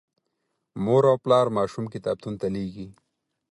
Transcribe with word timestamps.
مور 0.83 1.03
او 1.11 1.15
پلار 1.23 1.47
ماشوم 1.57 1.85
کتابتون 1.93 2.33
ته 2.41 2.47
لیږي. 2.55 2.87